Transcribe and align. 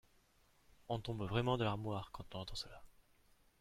On 0.89 0.97
tombe 0.99 1.21
vraiment 1.27 1.59
de 1.59 1.63
l’armoire 1.63 2.09
quand 2.11 2.33
on 2.33 2.39
entend 2.39 2.55
cela 2.55 2.81